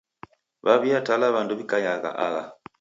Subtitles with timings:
[0.65, 2.43] W'aw'iatala w'andu w'ikaiagha aha.